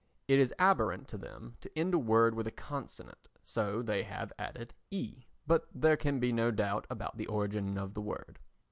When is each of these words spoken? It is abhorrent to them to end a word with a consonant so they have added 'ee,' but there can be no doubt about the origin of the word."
It 0.27 0.39
is 0.39 0.51
abhorrent 0.57 1.07
to 1.09 1.17
them 1.19 1.57
to 1.61 1.69
end 1.77 1.93
a 1.93 1.99
word 1.99 2.33
with 2.33 2.47
a 2.47 2.51
consonant 2.51 3.27
so 3.43 3.83
they 3.83 4.01
have 4.01 4.33
added 4.39 4.73
'ee,' 4.89 5.27
but 5.45 5.67
there 5.75 5.95
can 5.95 6.19
be 6.19 6.33
no 6.33 6.49
doubt 6.49 6.87
about 6.89 7.17
the 7.17 7.27
origin 7.27 7.77
of 7.77 7.93
the 7.93 8.01
word." 8.01 8.39